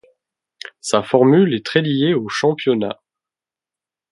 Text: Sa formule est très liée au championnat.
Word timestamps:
Sa 0.79 1.03
formule 1.03 1.53
est 1.53 1.63
très 1.63 1.83
liée 1.83 2.15
au 2.15 2.27
championnat. 2.27 2.99